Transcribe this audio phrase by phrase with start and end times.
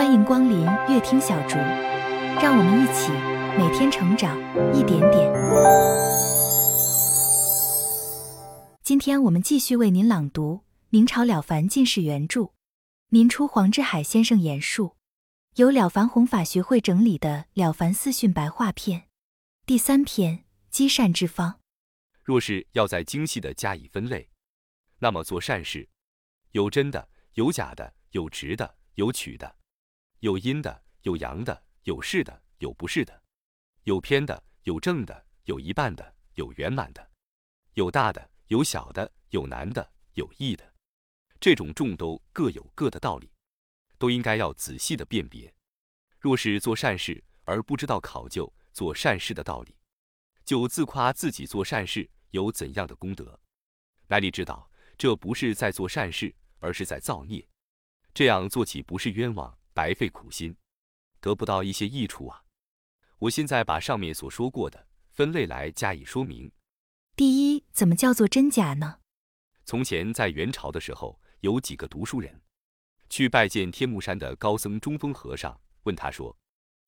[0.00, 1.58] 欢迎光临乐听小竹，
[2.40, 3.12] 让我们一起
[3.58, 4.34] 每天成长
[4.74, 5.30] 一点点。
[8.82, 12.54] 今天我们继续为您朗读明朝了凡进士原著，
[13.10, 14.96] 民初黄志海先生演述，
[15.56, 19.00] 由了凡弘法学会整理的《了凡四训白话篇》
[19.66, 21.60] 第三篇：积善之方。
[22.24, 24.30] 若是要再精细的加以分类，
[25.00, 25.86] 那么做善事，
[26.52, 29.56] 有真的，有假的，有直的，有曲的，
[30.20, 33.22] 有阴的，有阳的，有是的，有不是的，
[33.84, 37.10] 有偏的，有正的，有一半的，有圆满的，
[37.74, 38.30] 有大的。
[38.50, 40.74] 有小的，有难的，有易的，
[41.38, 43.30] 这种众都各有各的道理，
[43.96, 45.54] 都应该要仔细的辨别。
[46.18, 49.76] 若是做善事而不知道考究做善事的道理，
[50.44, 53.38] 就自夸自己做善事有怎样的功德，
[54.08, 57.48] 哪里知道这不是在做善事，而是在造孽。
[58.12, 60.56] 这样做起不是冤枉，白费苦心，
[61.20, 62.42] 得不到一些益处啊！
[63.18, 66.50] 我现在把上面所说过的分类来加以说明。
[67.16, 69.00] 第一，怎么叫做真假呢？
[69.64, 72.42] 从前在元朝的时候，有几个读书人
[73.08, 76.36] 去拜见天目山的高僧中峰和尚，问他说：“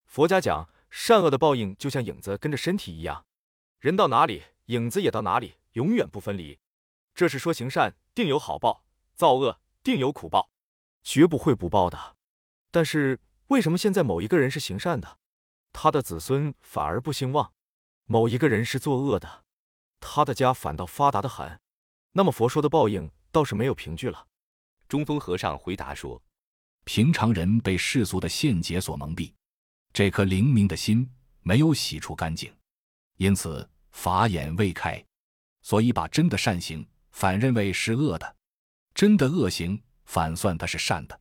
[0.07, 3.27] 佛家讲善恶的报应就像影子跟着身体一样，
[3.79, 6.59] 人到哪里，影子也到哪里，永远不分离。
[7.14, 10.51] 这是说行善定有好报，造恶定有苦报，
[11.03, 12.17] 绝不会不报的。
[12.73, 15.19] 但是为什么现在某一个人是行善的，
[15.73, 17.53] 他的子孙反而不兴旺；
[18.06, 19.45] 某一个人是作恶的？”
[20.05, 21.61] 他的家反倒发达的很，
[22.12, 24.27] 那么佛说的报应倒是没有凭据了。
[24.89, 26.20] 中峰和尚回答说
[26.84, 29.33] ：“平常人被世俗的现结所蒙蔽，
[29.92, 31.09] 这颗灵明的心
[31.42, 32.53] 没有洗除干净，
[33.19, 35.03] 因此法眼未开，
[35.62, 38.36] 所以把真的善行反认为是恶的，
[38.95, 41.20] 真的恶行反算它是善的，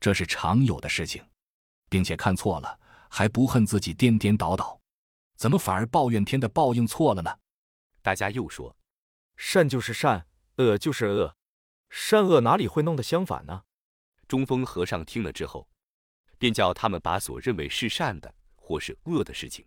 [0.00, 1.24] 这是常有的事情，
[1.88, 2.78] 并且看错了
[3.10, 4.80] 还不恨自己颠颠倒倒，
[5.36, 7.38] 怎么反而抱怨天的报应错了呢？”
[8.02, 8.76] 大家又说
[9.36, 10.26] ：“善就是善，
[10.56, 11.36] 恶就是恶，
[11.88, 13.64] 善恶哪里会弄得相反呢？”
[14.28, 15.68] 中峰和尚听了之后，
[16.38, 19.66] 便叫他们把所认为是善的或是恶的事情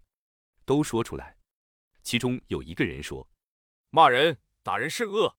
[0.66, 1.38] 都说出来。
[2.04, 3.28] 其中有一个人说
[3.90, 5.36] ：“骂人、打人是恶，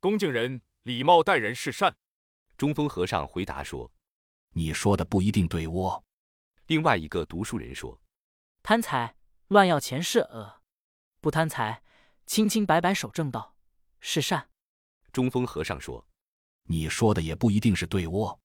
[0.00, 1.96] 恭敬人、礼貌待人是善。”
[2.56, 3.92] 中峰和尚回答说
[4.56, 6.02] ：“你说的不一定对哦。”
[6.66, 8.00] 另外一个读书人说
[8.64, 9.14] ：“贪财、
[9.48, 10.62] 乱要钱是恶，
[11.20, 11.82] 不贪财。”
[12.26, 13.54] 清清白白守正道
[14.00, 14.48] 是善。
[15.12, 16.04] 中峰和尚说
[16.66, 18.36] ：“你说的也不一定是对哦。”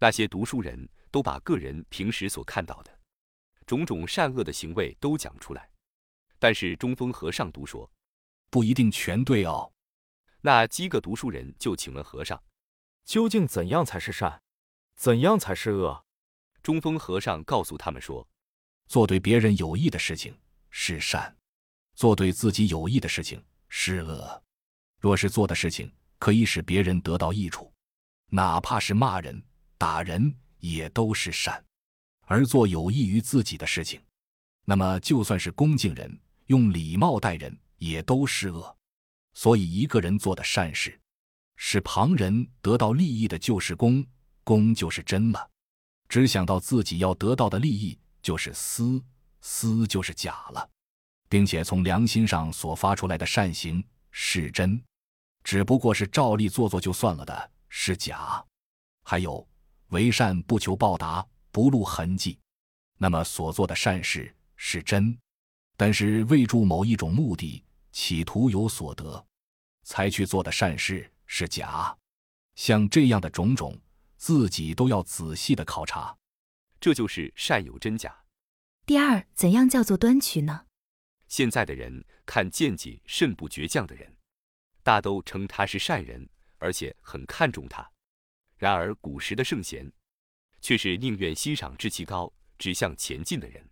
[0.00, 2.98] 那些读书人都把个人平时所看到的
[3.66, 5.68] 种种善恶的行为都讲出来，
[6.38, 7.92] 但是中峰和尚独说
[8.48, 9.70] ：“不一定全对哦。”
[10.40, 12.42] 那七个读书人就请问和尚
[13.04, 14.40] ：“究竟怎样才是善？
[15.00, 16.04] 怎样才是恶？”
[16.62, 18.28] 中峰和尚告诉他们说
[18.86, 20.38] ：“做对别人有益的事情
[20.68, 21.34] 是善。”
[21.96, 24.42] 做对自己有益的事情是恶，
[25.00, 27.72] 若是做的事情可以使别人得到益处，
[28.26, 29.42] 哪怕是骂人、
[29.78, 31.58] 打人，也都是善；
[32.26, 34.02] 而做有益于自己的事情，
[34.66, 38.76] 那么就算是恭敬人、用礼貌待人，也都是恶。
[39.32, 41.00] 所以，一个人做的善事，
[41.56, 44.04] 使旁人得到利益的，就是公，
[44.44, 45.48] 公就是真了；
[46.08, 49.02] 只想到自己要得到的利益，就是私，
[49.40, 50.68] 私就是假了。
[51.28, 54.82] 并且从良心上所发出来的善行是真，
[55.44, 58.44] 只不过是照例做做就算了的是假。
[59.04, 59.46] 还有
[59.90, 62.36] 为善不求报答，不露痕迹，
[62.98, 65.16] 那么所做的善事是真，
[65.76, 69.24] 但是为助某一种目的，企图有所得，
[69.84, 71.96] 才去做的善事是假。
[72.56, 73.78] 像这样的种种，
[74.20, 76.18] 自己都要仔细的考察。
[76.78, 78.24] 这就是善有真假。
[78.84, 80.66] 第二，怎样叫做端曲呢？
[81.26, 84.14] 现在的人看见解甚不倔强的人，
[84.82, 87.90] 大都称他是善人，而且很看重他。
[88.58, 89.90] 然而古时的圣贤，
[90.60, 93.66] 却是宁愿欣赏志气高、只向前进的人，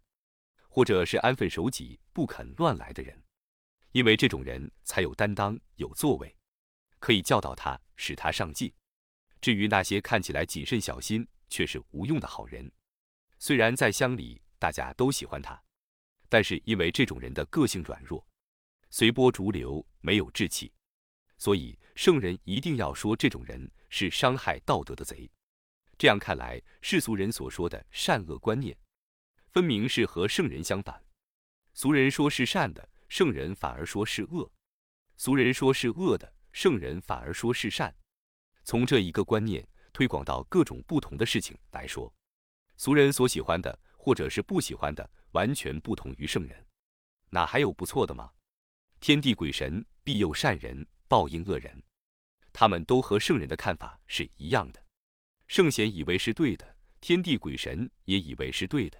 [0.70, 3.22] 或者是安分守己、不肯乱来的人，
[3.92, 6.34] 因为这种人才有担当、有作为，
[7.00, 8.72] 可以教导他，使他上进。
[9.40, 12.70] 至于那些看起来谨慎小心却是无用的好人，
[13.38, 15.60] 虽然在乡里大家都喜欢他。
[16.28, 18.22] 但是因为这种人的个性软弱，
[18.90, 20.70] 随波逐流，没有志气，
[21.38, 25.30] 所以圣人一定要说这种人是伤害道德的贼。
[25.96, 28.76] 这样看来，世俗人所说的善恶观念，
[29.52, 31.02] 分明是和圣人相反。
[31.72, 34.52] 俗人说是善的，圣人反而说是恶；
[35.16, 37.96] 俗人说是恶的，圣人反而说是善。
[38.68, 42.12] 从这一个观念推广到各种不同的事情来说，
[42.76, 46.66] 俗人所喜欢的或者是不喜欢的，完全不同于圣人。
[47.30, 48.30] 哪还有不错的吗？
[49.00, 51.82] 天地鬼神庇佑善人，报应恶人，
[52.52, 54.84] 他们都和圣人的看法是一样的。
[55.46, 58.98] 圣贤以为是对的，天地鬼神也以为是对的；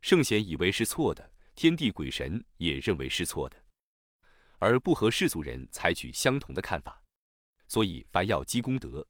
[0.00, 3.56] 圣贤以为是错的，天地鬼神也认为是错的，
[4.58, 7.00] 而不和世俗人采取相同的看法。
[7.68, 9.06] 所以，凡要积功德，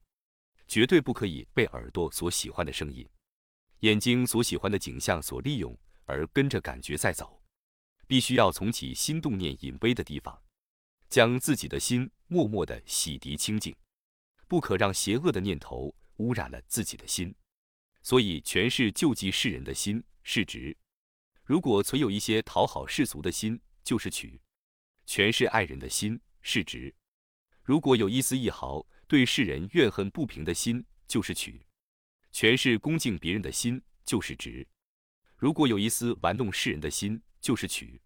[0.66, 3.08] 绝对不可以被耳朵所喜欢的声音、
[3.80, 7.42] 眼睛所喜欢的景象所利用，而跟着感觉在走。
[8.06, 10.42] 必须要从起心动念隐微的地方，
[11.10, 13.76] 将自己的心默默的洗涤清净，
[14.46, 17.34] 不可让邪恶的念头污染了自己的心。
[18.02, 20.74] 所以，全是救济世人的心是直；
[21.44, 24.40] 如果存有一些讨好世俗的心，就是取；
[25.04, 26.94] 全是爱人的心是直；
[27.68, 31.66] 如果有一丝一毫对世人怨恨不平的心，就是曲；
[32.32, 34.66] 全是恭敬别人的心就是直；
[35.36, 38.00] 如果有一丝玩弄世人的心，就是曲，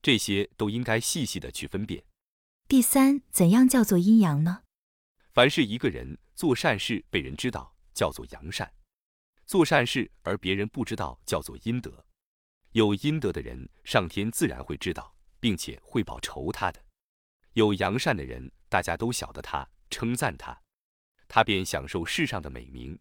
[0.00, 2.04] 这些都应该细细的去分辨。
[2.68, 4.62] 第三，怎样叫做阴阳呢？
[5.32, 8.68] 凡是一个人做善事被人知道，叫做阳善；
[9.46, 12.06] 做善事而别人不知道，叫做阴德。
[12.70, 16.78] 有阴德的人，上天自然会知道，并且会报仇他的；
[17.54, 20.58] 有阳善的人，大家都晓得他，称赞他，
[21.28, 22.98] 他便享受世上的美名，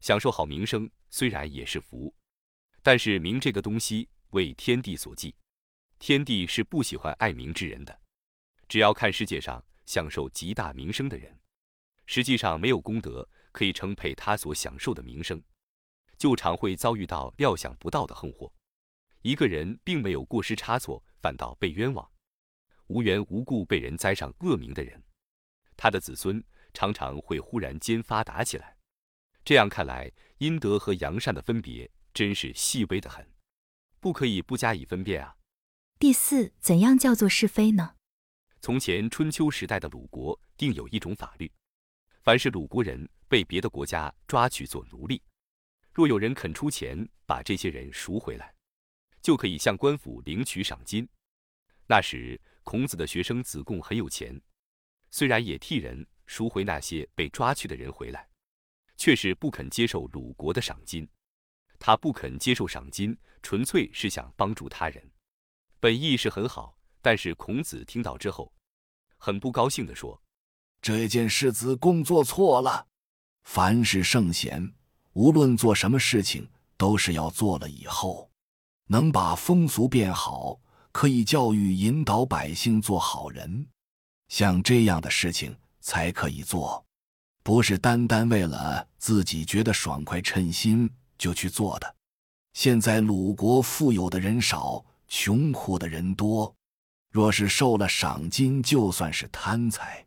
[0.00, 0.90] 享受好名声。
[1.08, 2.14] 虽然也是福，
[2.82, 4.10] 但是名这个东西。
[4.32, 5.34] 为天地所忌，
[5.98, 7.98] 天地是不喜欢爱民之人的。
[8.68, 11.34] 只要看世界上享受极大名声的人，
[12.04, 15.42] 实际上没有功德可以称配他所享受的名声，
[16.18, 18.52] 就常会遭遇到料想不到的横祸。
[19.22, 22.06] 一个人并没有过失差错，反倒被冤枉，
[22.88, 25.02] 无缘无故被人栽上恶名的人，
[25.76, 26.42] 他的子孙
[26.74, 28.76] 常常会忽然间发达起来。
[29.44, 33.26] 这样看来，阴德和阳善的分别真是细微的很。
[34.00, 35.36] 不可以不加以分辨啊！
[35.98, 37.96] 第四，怎样叫做是非呢？
[38.60, 41.50] 从前春秋时代的鲁国定有一种法律：
[42.22, 45.22] 凡是鲁国人被别的国家抓去做奴隶，
[45.92, 48.54] 若有人肯出钱把这些人赎回来，
[49.20, 51.08] 就可以向官府领取赏金。
[51.86, 54.38] 那时孔子的学生子贡很有钱，
[55.10, 58.28] 虽然也替人赎回那些被抓去的人回来，
[58.98, 61.08] 却是不肯接受鲁国的赏金。
[61.78, 65.02] 他不肯接受赏金，纯粹是想帮助他人，
[65.80, 66.76] 本意是很好。
[67.00, 68.52] 但是孔子听到之后，
[69.16, 70.22] 很不高兴地说
[70.82, 72.86] ：“这件事子贡做错了。
[73.44, 74.74] 凡是圣贤，
[75.14, 78.30] 无论做什么事情，都是要做了以后，
[78.88, 80.60] 能把风俗变好，
[80.92, 83.66] 可以教育引导百姓做好人。
[84.28, 86.84] 像这样的事情才可以做，
[87.42, 91.96] 不是单单为了自己觉得爽快称心。”就去做的。
[92.52, 96.54] 现在鲁国富有的人少，穷苦的人多。
[97.10, 100.06] 若是受了赏金，就算是贪财。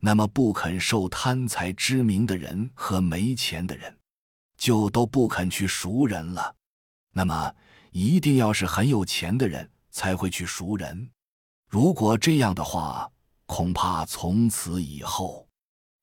[0.00, 3.98] 那么不肯受贪财之名的人和没钱的人，
[4.56, 6.54] 就都不肯去赎人了。
[7.10, 7.52] 那么
[7.90, 11.08] 一定要是很有钱的人才会去赎人。
[11.68, 13.08] 如果这样的话，
[13.46, 15.48] 恐怕从此以后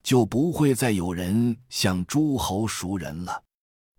[0.01, 3.43] 就不会再有人向诸侯赎人了。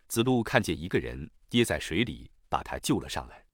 [0.09, 3.45] 子路看见一个人跌在水里，把他救了上来。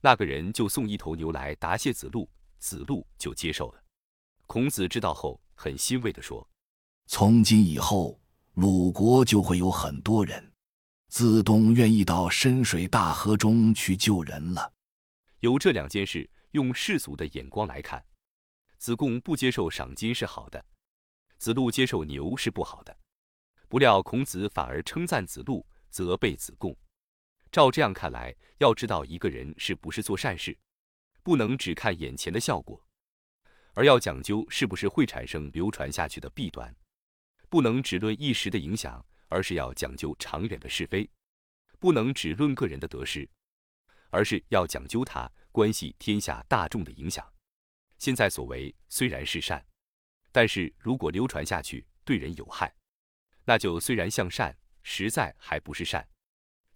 [0.00, 2.28] 那个人就送一头牛来答谢子路，
[2.58, 3.84] 子路就接受了。
[4.46, 6.48] 孔子知道后，很欣慰地说
[7.06, 8.18] ：“从今以后，
[8.54, 10.52] 鲁国就会有很多人
[11.08, 14.72] 自动愿意到深水大河中去救人了。”
[15.40, 18.04] 由这两件事，用世俗的眼光来看，
[18.78, 20.64] 子贡不接受赏金是好的，
[21.38, 22.96] 子路接受牛是不好的。
[23.68, 25.66] 不料孔子反而称赞子路。
[25.88, 26.76] 责备子贡。
[27.50, 30.54] 照这样看来，要知道一个人是不是做善事，
[31.22, 32.86] 不能只看眼前的效果，
[33.72, 36.74] 而要讲究是不是会产生流传下去的弊端。
[37.48, 41.08] 不能只论一时的影响，而是要讲究长远的是非。
[41.78, 43.26] 不能只论个人的得失，
[44.10, 47.26] 而是要讲究它关系天下大众的影响。
[47.98, 49.64] 现在所为虽然是善，
[50.32, 52.74] 但是如果流传下去对人有害，
[53.44, 54.56] 那就虽然向善。
[54.88, 56.08] 实在还不是善，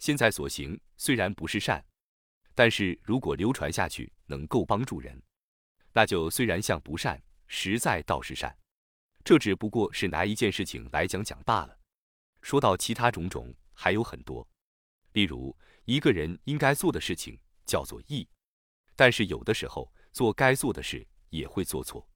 [0.01, 1.81] 现在所行虽然不是善，
[2.57, 5.23] 但是如果流传下去能够帮助人，
[5.93, 8.53] 那就虽然像不善，实在倒是善。
[9.23, 11.79] 这只不过是拿一件事情来讲讲罢了。
[12.43, 14.45] 说到其他种种还有很多，
[15.13, 15.57] 例如
[15.91, 18.29] 一个人应该做的事情叫做义，
[18.95, 22.09] 但是有的时候做该做的事也会做错，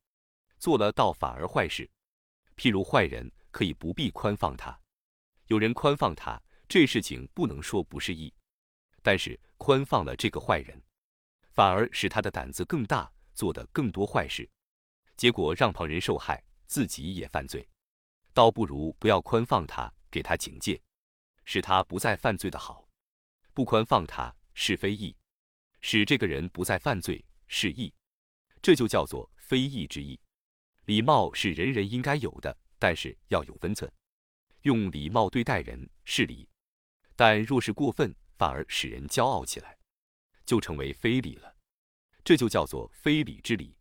[0.61, 1.91] 做了倒反而坏事。
[2.57, 4.81] 譬如坏人可以不必宽放他。
[5.49, 8.33] 有人宽放他，这事情不能说不是义，
[9.03, 10.81] 但是宽放了这个坏人，
[11.51, 14.49] 反而使他的胆子更大，做的更多坏事，
[15.17, 17.69] 结果让旁人受害，自己也犯罪，
[18.33, 20.81] 倒不如不要宽放他，给他警戒，
[21.45, 22.84] 使他不再犯罪的好。
[23.55, 25.17] 不宽放他是非义，
[25.81, 27.95] 使这个人不再犯罪是义，
[28.61, 30.21] 这就叫做非义之义。
[30.87, 33.91] 礼貌是人人应该有的，但是要有分寸，
[34.63, 36.49] 用礼貌对待人是礼。
[37.15, 39.79] 但若是过分，反而使人骄傲起来，
[40.45, 41.57] 就成为非礼了。
[42.25, 43.77] 这就叫做非礼之礼。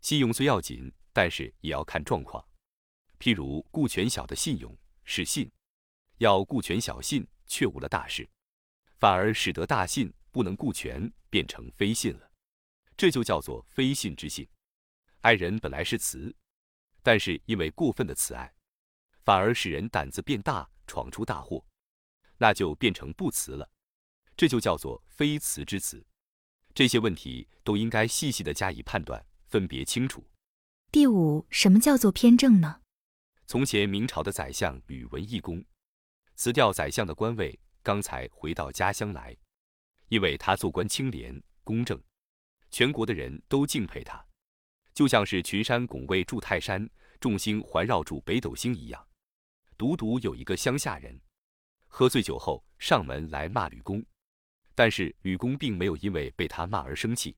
[0.00, 2.44] 信用虽要紧，但是也要看状况。
[3.20, 5.48] 譬如顾全小的信用是信，
[6.18, 8.28] 要顾全小信，却误了大事，
[8.98, 12.30] 反而使得大信不能顾全，变成非信了。
[12.96, 14.48] 这就叫做非信之信。
[15.20, 16.34] 爱人本来是慈，
[17.02, 18.54] 但是因为过分的慈爱，
[19.24, 21.64] 反而使人胆子变大，闯出大祸。
[22.36, 23.70] 那就变成不慈了，
[24.36, 26.04] 这就叫做非慈之慈。
[26.74, 30.26] 这些问题都应该细细的加以判断，分别清楚。
[30.90, 32.80] 第五，什么叫做偏正呢？
[33.46, 35.64] 从前明朝的宰相吕文义公
[36.34, 39.36] 辞掉宰相的官位，刚才回到家乡来，
[40.08, 42.02] 因为他做官清廉公正，
[42.70, 44.24] 全国的人都敬佩他，
[44.94, 46.88] 就像是群山拱卫住泰山，
[47.20, 49.06] 众星环绕住北斗星一样。
[49.76, 51.20] 独独有一个乡下人。
[51.86, 54.02] 喝醉酒后上门来骂吕公，
[54.74, 57.36] 但是吕公并没有因为被他骂而生气，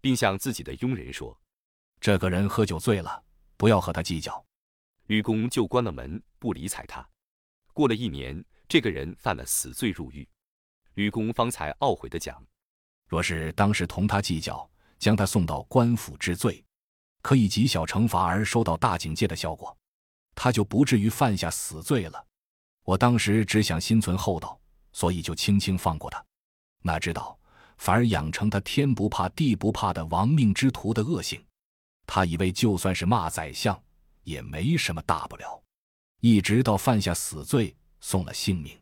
[0.00, 1.40] 并向自己的佣人说
[2.00, 3.24] ：“这个人喝酒醉了，
[3.56, 4.44] 不要和他计较。”
[5.06, 7.08] 吕公就关了门，不理睬他。
[7.72, 10.28] 过了一年，这个人犯了死罪入狱，
[10.94, 12.44] 吕公方才懊悔的讲
[13.08, 16.62] ：“若是当时同他计较，将他送到官府治罪，
[17.22, 19.74] 可以极小惩罚而收到大警戒的效果，
[20.34, 22.22] 他就不至于犯下死罪了。”
[22.84, 24.58] 我当时只想心存厚道，
[24.92, 26.22] 所以就轻轻放过他，
[26.82, 27.38] 哪知道
[27.78, 31.42] 反而养成他天不怕地不怕的亡命之徒的恶性。
[32.06, 33.78] 他以为就算是骂宰相
[34.24, 35.62] 也没什么大不了，
[36.20, 38.78] 一直到犯下死罪，送了性命。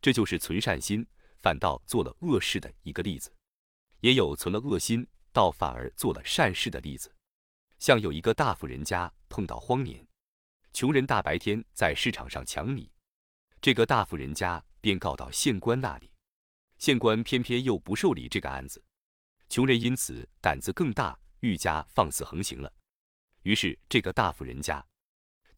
[0.00, 1.06] 这就是存善心
[1.40, 3.32] 反倒做了恶事的一个例子，
[4.00, 7.14] 也有存了恶心倒反而做了善事的例子。
[7.78, 10.06] 像有一个大富人家碰到荒年，
[10.72, 12.90] 穷人大白天在市场上抢米。
[13.60, 16.10] 这个大富人家便告到县官那里，
[16.78, 18.82] 县官偏偏又不受理这个案子，
[19.48, 22.72] 穷人因此胆子更大，愈加放肆横行了。
[23.42, 24.86] 于是这个大富人家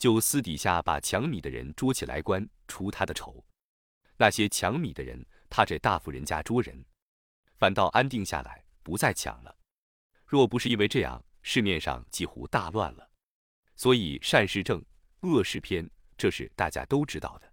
[0.02, 3.47] 就私底下把抢米的人捉起来关，出他的丑。
[4.16, 6.85] 那些抢米的人怕这大富人家捉人，
[7.56, 9.56] 反倒安定下来，不再抢了。
[10.26, 13.09] 若不是因为这样，市面上几乎大乱了。
[13.76, 14.85] 所以善是正，
[15.21, 17.49] 恶是偏，这是大家都知道的。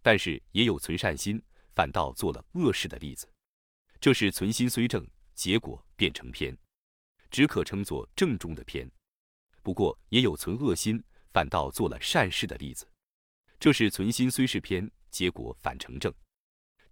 [0.00, 1.38] 但是也有存善心，
[1.74, 3.30] 反倒做了恶事的例子，
[4.00, 6.56] 这是存心虽正，结果变成偏，
[7.30, 8.90] 只可称作正中的偏。
[9.62, 12.88] 不过也有存恶心，反倒做了善事的例子，
[13.58, 16.14] 这是存心虽是偏，结果反成正，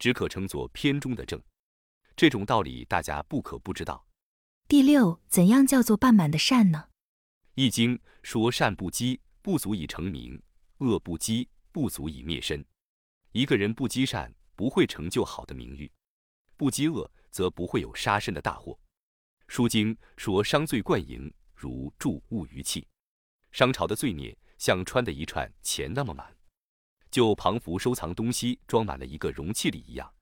[0.01, 1.41] 只可称作偏中的正。
[2.17, 4.05] 这种道理大家不可不知道。
[4.67, 6.89] 第六，怎样叫做半满的善呢？
[7.55, 10.37] 易经说：善不积，不足以成名；
[10.79, 12.65] 恶不积，不足以灭身。
[13.31, 15.89] 一个人不积善，不会成就好的名誉；
[16.57, 18.73] 不积恶，则不会有杀身的大祸。
[19.47, 22.85] 《书经》说：“伤罪贯盈，如注物于器。”
[23.53, 26.35] 商朝的罪孽像穿的一串钱那么满，
[27.11, 30.13] 就庞福收藏东西装满了一个容器里一样。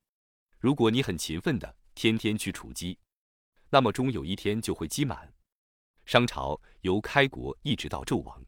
[0.59, 2.99] 如果你很勤奋的天天去储积，
[3.69, 5.33] 那么终有一天就会积满。
[6.05, 8.43] 商朝由开国一直到纣王，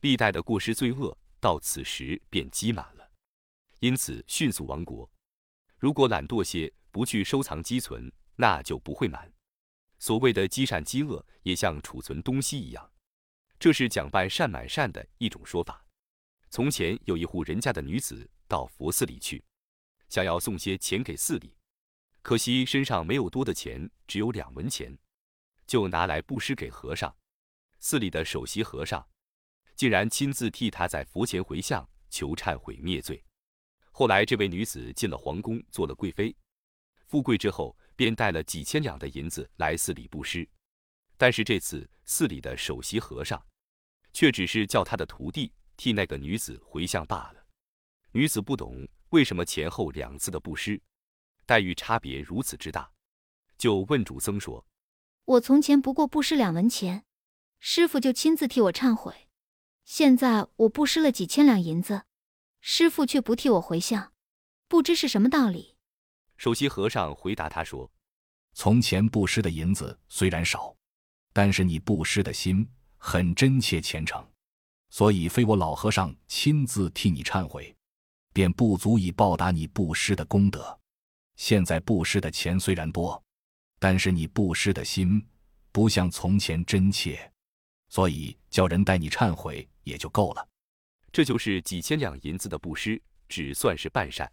[0.00, 3.10] 历代的过失罪恶到此时便积满了。
[3.80, 5.10] 因此迅速亡国。
[5.76, 9.32] 如果懒惰些，不去收藏积存，那就不会满。
[9.98, 12.90] 所谓的积善积恶，也像储存东西一样，
[13.58, 15.84] 这是讲办善满善的一种说法。
[16.50, 19.42] 从前有一户人家的女子到佛寺里去，
[20.08, 21.56] 想要送些钱给寺里，
[22.22, 24.96] 可惜身上没有多的钱，只有两文钱，
[25.66, 27.14] 就拿来布施给和尚。
[27.80, 29.06] 寺里的首席和尚
[29.74, 33.22] 竟然亲自替他在佛前回向，求忏悔灭罪。
[33.90, 36.34] 后来，这位女子进了皇宫，做了贵妃，
[37.06, 40.48] 富贵之后，便带了几千两的银子来寺里布施。
[41.16, 43.42] 但是这次，寺里的首席和尚
[44.12, 47.46] 却只是叫他的徒弟替那个女子回向罢了。
[48.12, 50.80] 女子不懂为什么前后两次的布施
[51.46, 52.90] 待遇差别如此之大，
[53.58, 54.64] 就问主僧说
[55.24, 57.04] ：“我从前不过布施两文钱，
[57.58, 59.28] 师傅就亲自替我忏悔。
[59.84, 62.04] 现在我布施了几千两银子。”
[62.66, 64.14] 师傅却不替我回向，
[64.68, 65.76] 不知是什么道理。
[66.38, 67.92] 首席和尚回答他说
[68.56, 70.74] ：“从前布施的银子虽然少，
[71.34, 74.26] 但是你布施的心很真切虔诚，
[74.88, 77.76] 所以非我老和尚亲自替你忏悔，
[78.32, 80.80] 便不足以报答你布施的功德。
[81.36, 83.20] 现在布施的钱虽然多，
[83.80, 85.20] 但是你布施的心
[85.72, 87.30] 不像从前真切，
[87.88, 90.48] 所以叫人代你忏悔也就够了。
[91.10, 94.30] 这就是几千两银子的布施，只算是半善。”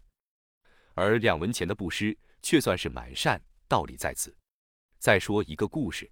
[0.94, 4.36] 而两文钱的布施却算是满善，道理在此。
[4.98, 6.08] 再说一个故事：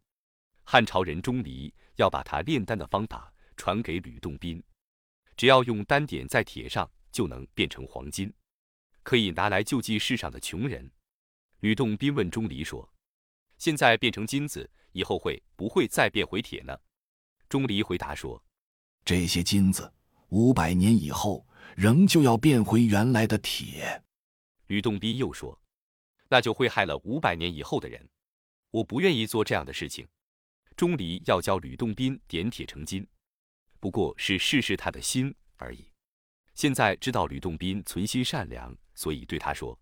[0.72, 4.62] 汉朝人钟离要把他炼丹的方法传给吕洞宾，
[5.36, 8.32] 只要用丹点在铁上，就能变成黄金，
[9.02, 10.88] 可以拿来救济世上的穷人。
[11.58, 12.88] 吕洞宾问钟离说
[13.58, 16.78] ：“现在变成金子，以后会不会再变回铁呢？”
[17.50, 18.40] 钟离回答说
[19.04, 19.92] ：“这些金子
[20.28, 24.04] 五百年以后，仍旧要变回原来的铁。”
[24.68, 25.60] 吕洞宾又说
[26.30, 28.08] ：“那就会害了五百年以后的人，
[28.70, 30.06] 我不愿意做这样的事情。”
[30.76, 33.06] 钟离要教吕洞宾点铁成金，
[33.78, 35.86] 不过是试试他的心而已。
[36.54, 39.78] 现在知道吕洞宾存心善良，所以对他说：“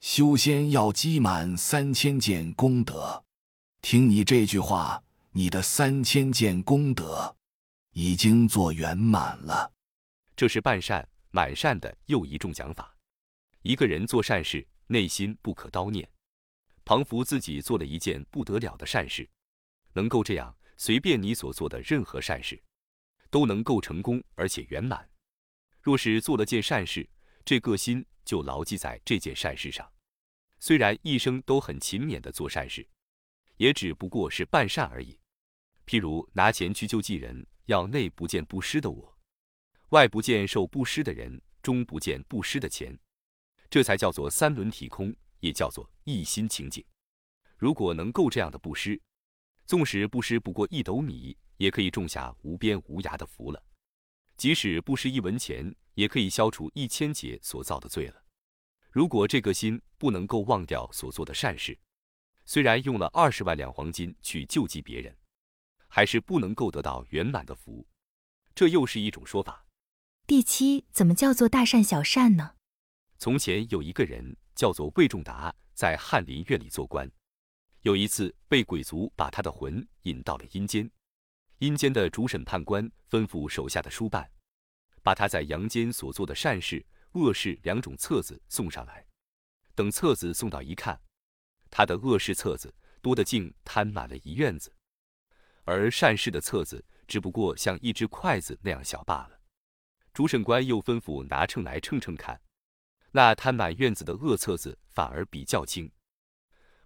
[0.00, 3.24] 修仙要积满三千件功德，
[3.80, 7.36] 听你这句话，你的三千件功德
[7.92, 9.72] 已经做圆满了。”
[10.36, 12.96] 这是半善满善的又一种讲法。
[13.62, 16.08] 一个人做善事，内心不可叨念，
[16.84, 19.28] 庞福自己做了一件不得了的善事，
[19.94, 22.62] 能够这样，随便你所做的任何善事，
[23.30, 25.08] 都能够成功而且圆满。
[25.80, 27.08] 若是做了件善事，
[27.44, 29.92] 这个心就牢记在这件善事上，
[30.60, 32.88] 虽然一生都很勤勉的做善事，
[33.56, 35.18] 也只不过是半善而已。
[35.86, 39.18] 譬如拿钱去救济人，要内不见布施的我，
[39.88, 42.96] 外不见受布施的人，中不见布施的钱。
[43.68, 46.84] 这才叫做三轮体空，也叫做一心清净。
[47.56, 49.00] 如果能够这样的布施，
[49.66, 53.62] 纵使布施不过一斗米，也可以种下无边无涯的福了。
[54.36, 58.22] 即使布施一文钱，也可以消除一千劫所造的罪了。
[58.90, 61.78] 如果这个心不能够忘掉所做的善事，
[62.44, 65.16] 虽然用了二十万两黄金去救济别人，
[65.88, 67.86] 还是不能够得到圆满的福。
[68.54, 69.66] 这又是一种说法。
[70.26, 72.56] 第七，怎么叫做大善小善呢？
[73.18, 77.10] 从前有一个人叫做魏仲达，在翰林院里做官。
[77.82, 80.88] 有一次被鬼族把他的魂引到了阴间，
[81.58, 84.30] 阴间的主审判官吩咐手下的书办，
[85.02, 89.04] 把他在阳间所做的善事、恶事两种册子送上来。
[89.74, 91.00] 等册子送到一看，
[91.70, 94.72] 他的恶事册子多得竟摊满了一院子，
[95.64, 99.40] 而善事的册子只不过像一只筷子那样小罢了。
[100.14, 102.40] 主审官又吩咐拿秤来称称看。
[103.10, 105.90] 那摊满院子的恶册子反而比较轻，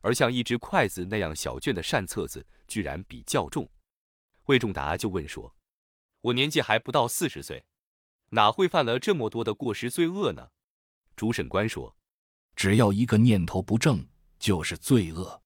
[0.06, 3.68] 而像一只筷子那样小卷的善册子居然比较重。
[4.44, 5.52] 魏仲达就问说
[6.22, 7.64] ：“我年纪还不到四十岁，
[8.28, 10.50] 哪会犯了这么多的过失罪恶呢？”
[11.16, 11.96] 主审官说
[12.54, 14.06] ：“只要一个念头不正，
[14.38, 15.42] 就是罪恶，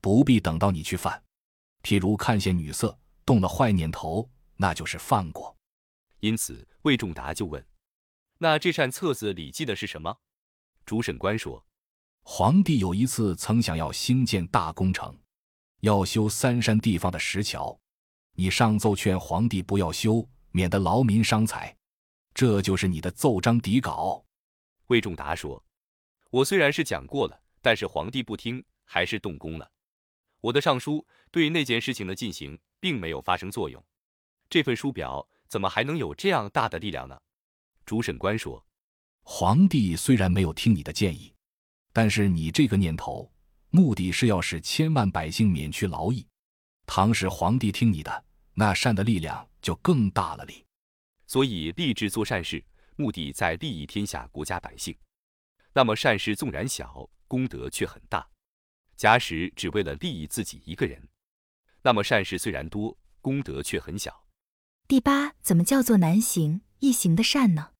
[0.00, 1.22] 不必等到你去犯。
[1.82, 5.54] 譬如看见女色，动了坏念头，那就是犯过。
[6.20, 7.62] 因此，魏仲达就问。
[8.38, 10.16] 那这扇册子里记的是什么？
[10.86, 11.62] 主审官说
[12.30, 15.18] ：“皇帝有一次曾想要兴建大工程，
[15.80, 17.76] 要修三山地方的石桥，
[18.34, 21.74] 你上奏劝皇帝不要修，免得劳民伤财。
[22.34, 24.22] 这就是你的奏章底稿。”
[24.88, 25.64] 魏仲达说
[26.28, 29.68] ：“我虽然是讲过了，但是皇帝不听，还是动工了。
[30.42, 33.82] 我的上书对那件事情的进行并没有发生作用。
[34.50, 37.18] 这份书表怎么还能有这样大的力量呢？”
[37.86, 38.66] 主审官说
[39.24, 41.32] ：“皇帝虽然没有听你的建议，
[42.00, 43.28] 但是你这个念头，
[43.70, 46.24] 目的是要使千万百姓免去劳役。
[46.86, 50.64] 倘使皇帝听你的，那善的力量就更大了哩。
[51.26, 54.96] 所以立志做善事，目的在利益天下国家百姓。
[55.72, 58.20] 那么善事纵然小，功德却很大；
[58.96, 61.02] 假使只为了利益自己一个人，
[61.82, 64.24] 那么善事虽然多，功德却很小。”
[64.86, 67.72] 第八，怎么叫做难行易行的善呢？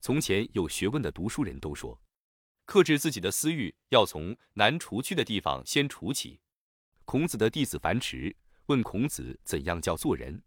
[0.00, 2.02] 从前有学问的读书人都说，
[2.64, 6.40] 克制自己的私欲要从难除去的地方先除起。
[7.04, 8.34] 孔子的弟子樊迟
[8.66, 10.42] 问孔子怎样叫做人，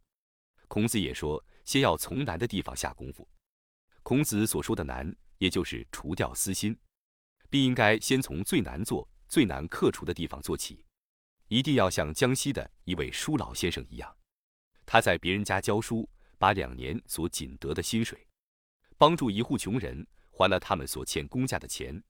[0.68, 3.28] 孔子也说，先要从难的地方下功夫。
[4.02, 6.78] 孔子所说的难，也就是除掉私心，
[7.50, 10.86] 必应该先从最难做、最难克除的地方做起。
[11.48, 14.16] 一定要像江西的一位舒老先生一样，
[14.86, 18.26] 他在别人家教书，把两年所仅得的薪水。
[18.98, 22.04] 帮助一户穷人，还了他们所欠公家的钱，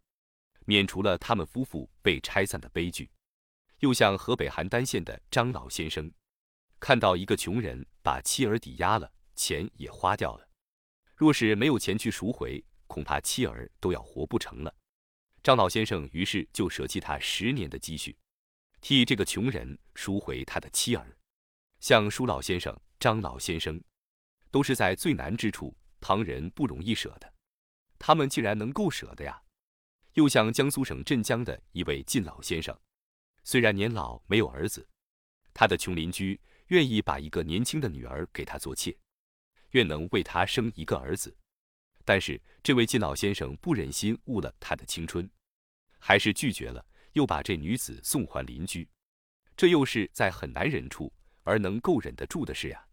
[0.65, 3.11] 免除了他们夫妇被拆散的悲剧。
[3.81, 6.11] 又像河北邯郸县的张老先生，
[6.79, 10.49] 看到一个穷人把妻儿抵押了，钱也花掉了，
[11.15, 14.75] 若是没有钱去赎回，恐怕妻儿都要活不成了。
[15.43, 18.17] 张老先生于是就舍弃他十年的积蓄，
[18.81, 21.15] 替这个穷人赎回他的妻儿。
[21.79, 23.79] 像舒老先生、张老先生，
[24.49, 27.31] 都是在最难之处，旁人不容易舍的，
[28.07, 29.41] 他们竟然能够舍得呀！
[30.13, 32.79] 又像江苏省镇江的一位靳老先生，
[33.43, 34.87] 虽然年老没有儿子，
[35.55, 38.95] 他的穷邻居愿意把一个年轻的女儿给他做妾，
[39.71, 41.35] 愿能为他生一个儿子。
[42.05, 45.27] 但是这位靳老先生不忍心误了他的青春。
[45.97, 48.87] 还是拒绝了，又把这女子送还邻居，
[49.57, 52.85] 这又是在很难忍处而能够忍得住的事呀。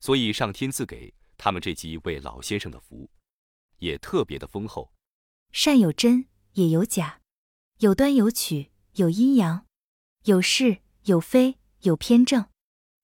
[0.00, 3.08] 所以上天赐给他们这几位老先生的福，
[3.80, 4.90] 也特别的丰厚。
[5.52, 7.20] 善有真，也有假；
[7.80, 9.64] 有端有曲，有阴阳；
[10.24, 12.44] 有是，有非，有偏正；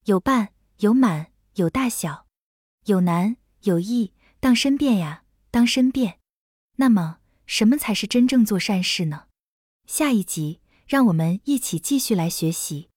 [0.05, 2.27] 有半，有满，有大小；
[2.85, 4.13] 有难，有易。
[4.39, 6.21] 当申辩呀，当申辩。
[6.77, 9.27] 那么，什么才是真正做善事呢？
[9.87, 12.91] 下一集，让我们一起继续来学习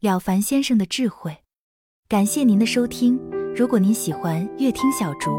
[0.00, 1.44] 了凡先生的智慧。
[2.08, 3.16] 感谢您的收听，
[3.54, 5.30] 如果您喜欢乐听小竹，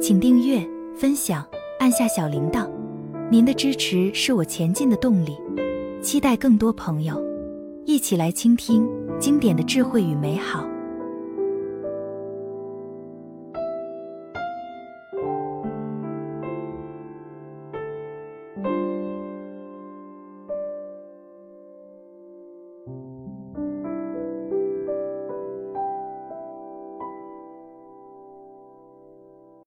[0.00, 0.66] 请订阅、
[1.00, 1.42] 分享、
[1.78, 2.68] 按下小铃铛。
[3.30, 5.34] 您的支持是我前进的动力。
[6.02, 7.22] 期待更多朋友
[7.86, 8.86] 一起来倾听
[9.18, 10.69] 经典的智慧与美好。